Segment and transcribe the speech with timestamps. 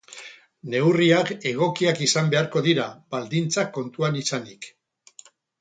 [0.73, 4.71] Neurriak egokiak izan beharko dira, baldintzak kontuan izanik.